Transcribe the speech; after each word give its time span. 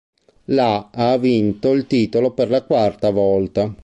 La 0.45 0.89
ha 0.91 1.15
vinto 1.19 1.71
il 1.73 1.85
titolo 1.85 2.31
per 2.31 2.49
la 2.49 2.63
quarta 2.63 3.11
volta. 3.11 3.71